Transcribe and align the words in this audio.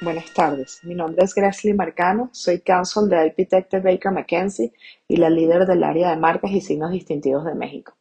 Buenas 0.00 0.32
tardes, 0.32 0.80
mi 0.84 0.94
nombre 0.94 1.24
es 1.24 1.34
Gresley 1.34 1.74
Marcano, 1.74 2.30
soy 2.32 2.60
counsel 2.60 3.08
de 3.08 3.26
IP 3.26 3.48
Tech 3.48 3.68
de 3.68 3.80
Baker 3.80 4.12
McKenzie 4.12 4.72
y 5.08 5.16
la 5.16 5.28
líder 5.28 5.66
del 5.66 5.82
área 5.82 6.10
de 6.10 6.16
marcas 6.16 6.52
y 6.52 6.60
signos 6.60 6.92
distintivos 6.92 7.44
de 7.44 7.54
México. 7.54 7.94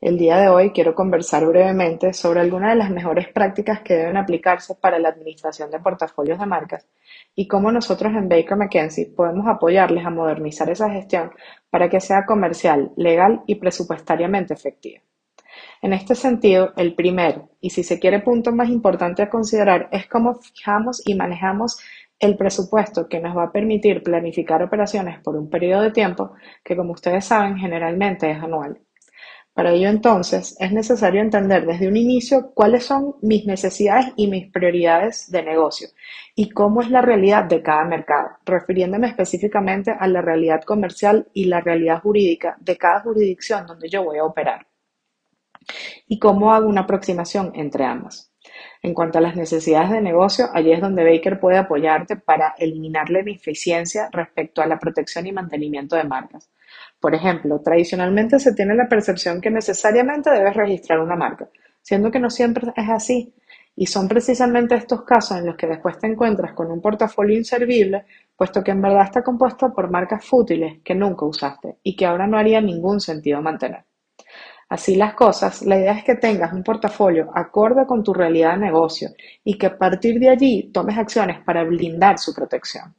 El 0.00 0.18
día 0.18 0.36
de 0.36 0.48
hoy 0.48 0.70
quiero 0.70 0.94
conversar 0.94 1.44
brevemente 1.46 2.12
sobre 2.12 2.40
algunas 2.40 2.70
de 2.70 2.76
las 2.76 2.90
mejores 2.90 3.28
prácticas 3.28 3.80
que 3.80 3.94
deben 3.94 4.16
aplicarse 4.16 4.74
para 4.74 4.98
la 4.98 5.08
administración 5.08 5.70
de 5.70 5.80
portafolios 5.80 6.38
de 6.38 6.46
marcas 6.46 6.86
y 7.34 7.48
cómo 7.48 7.72
nosotros 7.72 8.12
en 8.14 8.28
Baker 8.28 8.56
McKenzie 8.56 9.06
podemos 9.06 9.48
apoyarles 9.48 10.06
a 10.06 10.10
modernizar 10.10 10.70
esa 10.70 10.90
gestión 10.90 11.32
para 11.70 11.88
que 11.88 12.00
sea 12.00 12.24
comercial, 12.26 12.92
legal 12.96 13.42
y 13.46 13.56
presupuestariamente 13.56 14.54
efectiva. 14.54 15.00
En 15.82 15.92
este 15.92 16.14
sentido, 16.14 16.72
el 16.76 16.94
primer 16.94 17.42
y 17.60 17.70
si 17.70 17.82
se 17.82 17.98
quiere 17.98 18.20
punto 18.20 18.52
más 18.52 18.70
importante 18.70 19.22
a 19.22 19.28
considerar 19.28 19.88
es 19.92 20.06
cómo 20.06 20.34
fijamos 20.34 21.06
y 21.06 21.14
manejamos 21.14 21.78
el 22.18 22.36
presupuesto 22.36 23.08
que 23.08 23.20
nos 23.20 23.36
va 23.36 23.44
a 23.44 23.52
permitir 23.52 24.02
planificar 24.02 24.62
operaciones 24.62 25.20
por 25.20 25.36
un 25.36 25.50
periodo 25.50 25.82
de 25.82 25.90
tiempo 25.90 26.32
que, 26.64 26.76
como 26.76 26.92
ustedes 26.92 27.26
saben, 27.26 27.56
generalmente 27.56 28.30
es 28.30 28.42
anual. 28.42 28.80
Para 29.52 29.72
ello, 29.72 29.88
entonces, 29.88 30.56
es 30.58 30.72
necesario 30.72 31.20
entender 31.20 31.64
desde 31.64 31.86
un 31.86 31.96
inicio 31.96 32.50
cuáles 32.54 32.86
son 32.86 33.14
mis 33.22 33.46
necesidades 33.46 34.12
y 34.16 34.26
mis 34.26 34.50
prioridades 34.50 35.30
de 35.30 35.44
negocio 35.44 35.88
y 36.34 36.48
cómo 36.50 36.80
es 36.80 36.90
la 36.90 37.02
realidad 37.02 37.44
de 37.44 37.62
cada 37.62 37.84
mercado, 37.84 38.30
refiriéndome 38.44 39.06
específicamente 39.06 39.92
a 39.92 40.08
la 40.08 40.22
realidad 40.22 40.62
comercial 40.62 41.28
y 41.34 41.44
la 41.44 41.60
realidad 41.60 42.00
jurídica 42.00 42.56
de 42.60 42.76
cada 42.76 43.00
jurisdicción 43.02 43.66
donde 43.66 43.88
yo 43.88 44.02
voy 44.02 44.18
a 44.18 44.24
operar 44.24 44.66
y 46.06 46.18
cómo 46.18 46.52
hago 46.52 46.68
una 46.68 46.82
aproximación 46.82 47.52
entre 47.54 47.84
ambas. 47.84 48.30
En 48.82 48.92
cuanto 48.92 49.18
a 49.18 49.22
las 49.22 49.36
necesidades 49.36 49.90
de 49.90 50.02
negocio, 50.02 50.46
allí 50.52 50.72
es 50.72 50.80
donde 50.80 51.04
Baker 51.04 51.40
puede 51.40 51.56
apoyarte 51.56 52.16
para 52.16 52.54
eliminar 52.58 53.08
la 53.08 53.20
ineficiencia 53.20 54.08
respecto 54.12 54.60
a 54.60 54.66
la 54.66 54.78
protección 54.78 55.26
y 55.26 55.32
mantenimiento 55.32 55.96
de 55.96 56.04
marcas. 56.04 56.50
Por 57.00 57.14
ejemplo, 57.14 57.60
tradicionalmente 57.60 58.38
se 58.38 58.54
tiene 58.54 58.74
la 58.74 58.88
percepción 58.88 59.40
que 59.40 59.50
necesariamente 59.50 60.30
debes 60.30 60.54
registrar 60.54 61.00
una 61.00 61.16
marca, 61.16 61.48
siendo 61.80 62.10
que 62.10 62.20
no 62.20 62.30
siempre 62.30 62.72
es 62.76 62.88
así. 62.90 63.34
Y 63.76 63.86
son 63.86 64.06
precisamente 64.06 64.74
estos 64.76 65.02
casos 65.02 65.38
en 65.38 65.46
los 65.46 65.56
que 65.56 65.66
después 65.66 65.98
te 65.98 66.06
encuentras 66.06 66.52
con 66.52 66.70
un 66.70 66.80
portafolio 66.80 67.36
inservible, 67.36 68.04
puesto 68.36 68.62
que 68.62 68.70
en 68.70 68.82
verdad 68.82 69.04
está 69.04 69.22
compuesto 69.22 69.72
por 69.74 69.90
marcas 69.90 70.24
fútiles 70.24 70.80
que 70.84 70.94
nunca 70.94 71.24
usaste 71.24 71.78
y 71.82 71.96
que 71.96 72.06
ahora 72.06 72.26
no 72.26 72.38
haría 72.38 72.60
ningún 72.60 73.00
sentido 73.00 73.42
mantener. 73.42 73.84
Así 74.74 74.96
las 74.96 75.14
cosas, 75.14 75.62
la 75.62 75.76
idea 75.78 75.92
es 75.92 76.02
que 76.02 76.16
tengas 76.16 76.52
un 76.52 76.64
portafolio 76.64 77.30
acorde 77.32 77.86
con 77.86 78.02
tu 78.02 78.12
realidad 78.12 78.54
de 78.54 78.66
negocio 78.66 79.10
y 79.44 79.56
que 79.56 79.66
a 79.66 79.78
partir 79.78 80.18
de 80.18 80.30
allí 80.30 80.72
tomes 80.72 80.98
acciones 80.98 81.38
para 81.44 81.62
blindar 81.62 82.18
su 82.18 82.34
protección. 82.34 82.92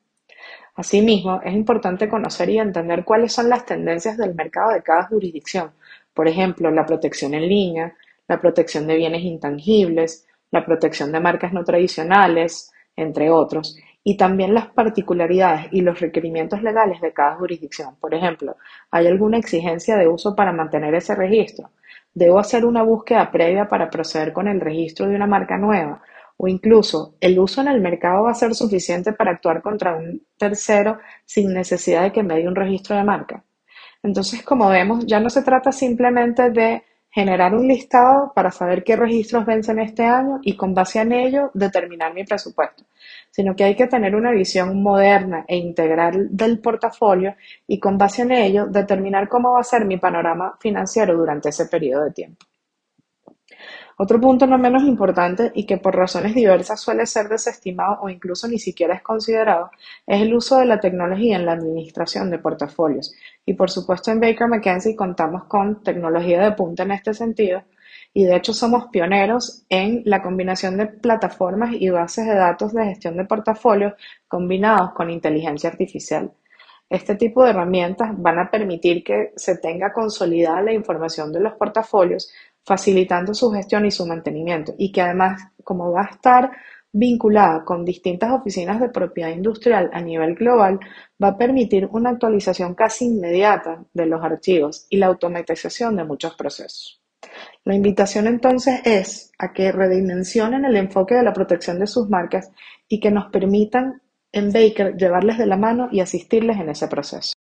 Asimismo, 0.76 1.42
es 1.44 1.54
importante 1.54 2.08
conocer 2.08 2.50
y 2.50 2.60
entender 2.60 3.04
cuáles 3.04 3.34
son 3.34 3.50
las 3.50 3.66
tendencias 3.66 4.16
del 4.16 4.34
mercado 4.36 4.72
de 4.72 4.84
cada 4.84 5.04
jurisdicción, 5.04 5.72
por 6.14 6.30
ejemplo, 6.30 6.72
la 6.72 6.86
protección 6.86 7.34
en 7.34 7.46
línea, 7.46 7.94
la 8.26 8.40
protección 8.40 8.88
de 8.88 8.96
bienes 8.96 9.24
intangibles, 9.24 10.26
la 10.52 10.66
protección 10.66 11.12
de 11.12 11.20
marcas 11.20 11.52
no 11.52 11.66
tradicionales, 11.66 12.72
entre 12.96 13.30
otros, 13.30 13.78
y 14.08 14.18
también 14.18 14.54
las 14.54 14.68
particularidades 14.68 15.66
y 15.72 15.82
los 15.82 16.00
requerimientos 16.00 16.62
legales 16.62 17.02
de 17.02 17.12
cada 17.12 17.38
jurisdicción. 17.38 17.96
Por 18.00 18.14
ejemplo, 18.14 18.56
¿hay 18.92 19.08
alguna 19.08 19.40
exigencia 19.40 19.98
de 19.98 20.08
uso 20.08 20.36
para 20.36 20.54
mantener 20.54 20.94
ese 20.94 21.16
registro? 21.16 21.72
¿Debo 22.14 22.38
hacer 22.38 22.66
una 22.66 22.84
búsqueda 22.84 23.32
previa 23.32 23.68
para 23.68 23.90
proceder 23.90 24.32
con 24.32 24.48
el 24.48 24.62
registro 24.62 25.08
de 25.08 25.16
una 25.16 25.26
marca 25.26 25.58
nueva? 25.58 26.04
O 26.38 26.48
incluso, 26.48 27.16
¿el 27.20 27.40
uso 27.40 27.62
en 27.62 27.68
el 27.68 27.82
mercado 27.82 28.26
va 28.26 28.32
a 28.32 28.36
ser 28.36 28.54
suficiente 28.54 29.12
para 29.12 29.32
actuar 29.32 29.64
contra 29.64 29.96
un 29.96 30.22
tercero 30.38 31.00
sin 31.26 31.52
necesidad 31.52 32.04
de 32.04 32.12
que 32.12 32.22
me 32.22 32.36
dé 32.36 32.48
un 32.48 32.56
registro 32.56 32.96
de 32.96 33.04
marca? 33.04 33.44
Entonces, 34.04 34.44
como 34.44 34.70
vemos, 34.70 35.04
ya 35.08 35.20
no 35.20 35.32
se 35.32 35.42
trata 35.42 35.72
simplemente 35.72 36.52
de 36.52 36.84
generar 37.16 37.56
un 37.56 37.66
listado 37.66 38.34
para 38.36 38.52
saber 38.52 38.84
qué 38.84 38.98
registros 38.98 39.46
vencen 39.46 39.80
este 39.80 40.04
año 40.04 40.40
y 40.42 40.58
con 40.58 40.74
base 40.74 41.00
en 41.00 41.14
ello 41.14 41.50
determinar 41.54 42.14
mi 42.14 42.26
presupuesto, 42.26 42.84
sino 43.32 43.56
que 43.56 43.64
hay 43.64 43.74
que 43.74 43.88
tener 43.88 44.18
una 44.18 44.32
visión 44.32 44.84
moderna 44.84 45.46
e 45.48 45.56
integral 45.56 46.28
del 46.30 46.60
portafolio 46.60 47.34
y 47.68 47.80
con 47.80 47.98
base 47.98 48.24
en 48.24 48.34
ello 48.34 48.66
determinar 48.66 49.30
cómo 49.30 49.54
va 49.54 49.62
a 49.62 49.64
ser 49.64 49.86
mi 49.86 49.96
panorama 49.96 50.58
financiero 50.60 51.16
durante 51.16 51.48
ese 51.48 51.68
periodo 51.68 52.04
de 52.04 52.12
tiempo. 52.12 52.46
Otro 53.98 54.20
punto 54.20 54.46
no 54.46 54.58
menos 54.58 54.84
importante 54.84 55.52
y 55.56 55.66
que 55.66 55.78
por 55.78 55.96
razones 55.96 56.36
diversas 56.36 56.82
suele 56.82 57.06
ser 57.06 57.30
desestimado 57.30 58.00
o 58.02 58.10
incluso 58.10 58.48
ni 58.48 58.60
siquiera 58.60 58.96
es 58.96 59.02
considerado 59.02 59.72
es 60.06 60.22
el 60.22 60.34
uso 60.34 60.58
de 60.58 60.66
la 60.66 60.82
tecnología 60.82 61.38
en 61.38 61.46
la 61.46 61.54
administración 61.54 62.30
de 62.30 62.40
portafolios. 62.40 63.14
Y 63.46 63.54
por 63.54 63.72
supuesto 63.72 64.12
en 64.12 64.20
Baker 64.20 64.48
McKenzie 64.48 64.96
contamos 64.98 65.46
con 65.46 65.82
tecnología 65.82 66.42
de 66.42 66.52
punta 66.52 66.84
en 66.84 66.92
este 66.92 67.14
sentido 67.14 67.64
y 68.14 68.26
de 68.26 68.36
hecho 68.36 68.54
somos 68.54 68.88
pioneros 68.88 69.66
en 69.70 70.02
la 70.06 70.22
combinación 70.22 70.78
de 70.78 70.88
plataformas 70.88 71.72
y 71.74 71.90
bases 71.90 72.26
de 72.26 72.36
datos 72.36 72.74
de 72.74 72.86
gestión 72.86 73.16
de 73.16 73.26
portafolios 73.26 73.94
combinados 74.28 74.92
con 74.94 75.10
inteligencia 75.10 75.70
artificial. 75.70 76.34
Este 76.90 77.16
tipo 77.16 77.44
de 77.44 77.50
herramientas 77.50 78.12
van 78.16 78.40
a 78.40 78.52
permitir 78.52 79.04
que 79.04 79.34
se 79.36 79.58
tenga 79.58 79.92
consolidada 79.92 80.62
la 80.62 80.74
información 80.74 81.32
de 81.34 81.40
los 81.40 81.54
portafolios 81.54 82.32
facilitando 82.66 83.34
su 83.34 83.52
gestión 83.52 83.86
y 83.86 83.92
su 83.92 84.06
mantenimiento, 84.06 84.74
y 84.78 84.92
que 84.92 85.02
además, 85.02 85.42
como 85.64 85.92
va 85.92 86.02
a 86.02 86.12
estar 86.14 86.52
vinculada 86.92 87.66
con 87.66 87.84
distintas 87.84 88.32
oficinas 88.32 88.80
de 88.80 88.90
propiedad 88.90 89.30
industrial 89.30 89.90
a 89.94 90.00
nivel 90.02 90.36
global, 90.36 90.80
va 91.22 91.30
a 91.30 91.38
permitir 91.38 91.90
una 91.92 92.12
actualización 92.12 92.74
casi 92.74 93.06
inmediata 93.06 93.84
de 93.94 94.06
los 94.06 94.24
archivos 94.24 94.88
y 94.90 94.98
la 94.98 95.08
automatización 95.08 95.98
de 95.98 96.06
muchos 96.06 96.36
procesos. 96.36 97.02
La 97.66 97.76
invitación 97.76 98.28
entonces 98.28 98.80
es 98.86 99.32
a 99.38 99.52
que 99.52 99.72
redimensionen 99.72 100.64
el 100.64 100.78
enfoque 100.78 101.16
de 101.16 101.24
la 101.24 101.34
protección 101.34 101.80
de 101.80 101.88
sus 101.88 102.10
marcas 102.10 102.50
y 102.88 103.00
que 103.00 103.12
nos 103.12 103.30
permitan 103.30 104.02
en 104.32 104.54
Baker 104.54 104.96
llevarles 104.96 105.38
de 105.38 105.48
la 105.48 105.58
mano 105.58 105.90
y 105.92 106.00
asistirles 106.00 106.58
en 106.58 106.70
ese 106.70 106.88
proceso. 106.88 107.34